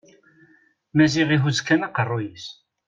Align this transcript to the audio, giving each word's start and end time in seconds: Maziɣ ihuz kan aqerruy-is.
Maziɣ 0.95 1.29
ihuz 1.35 1.59
kan 1.61 1.85
aqerruy-is. 1.87 2.47